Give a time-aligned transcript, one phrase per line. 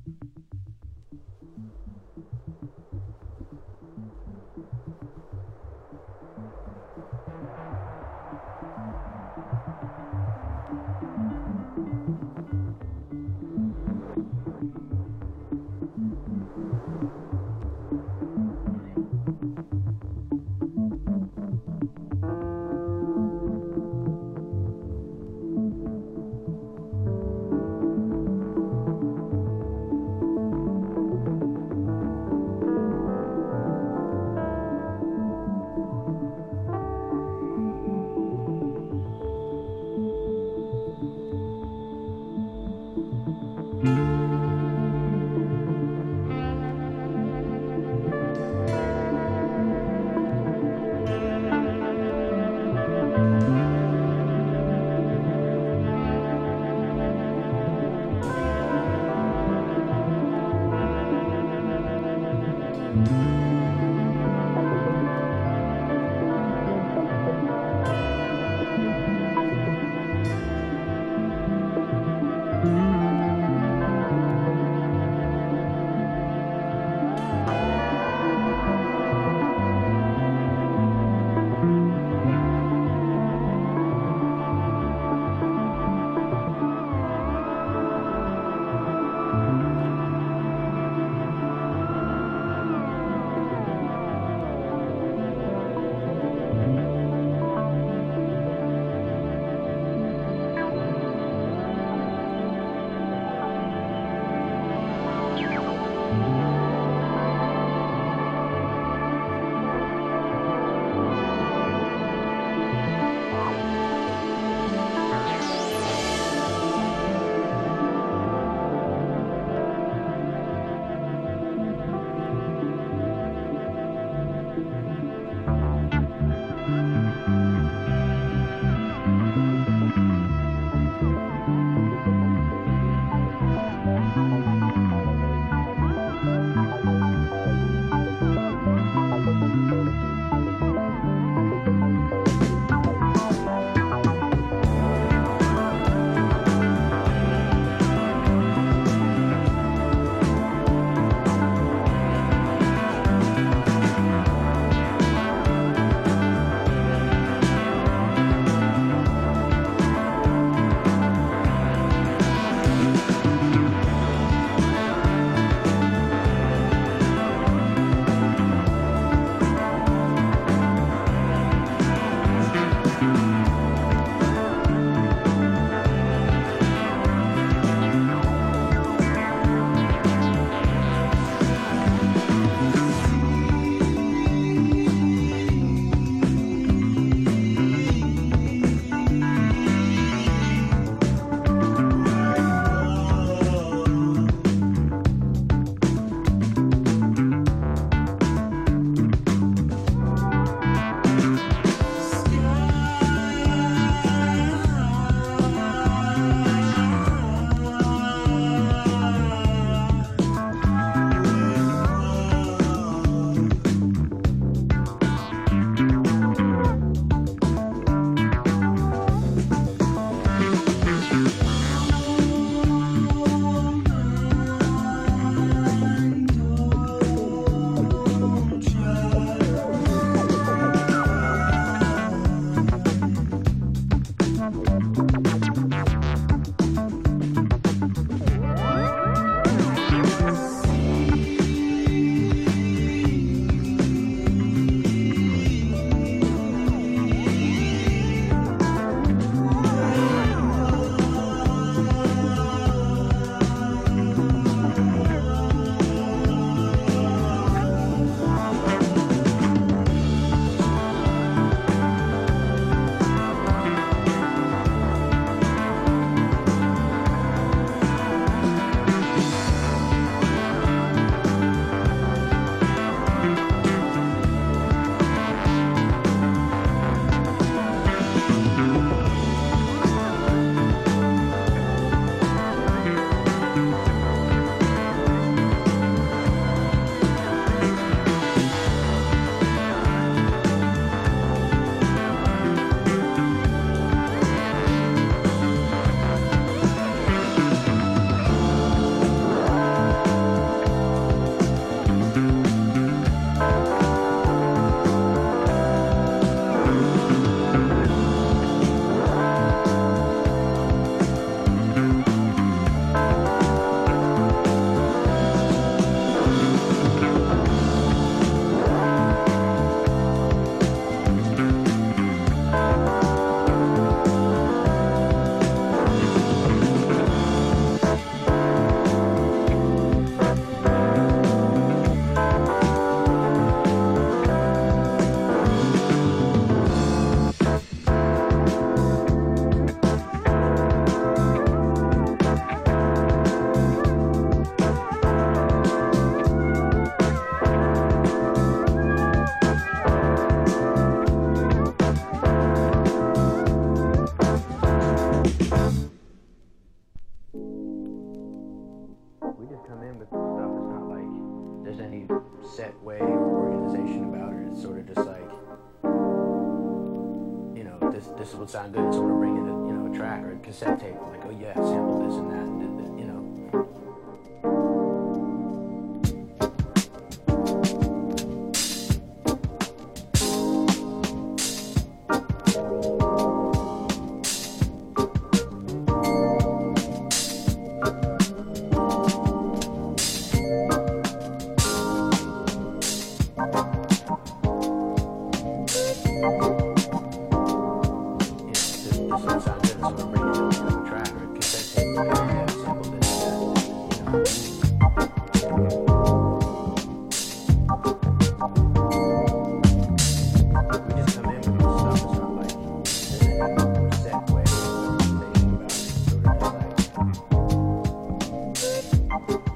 [419.28, 419.55] Bye.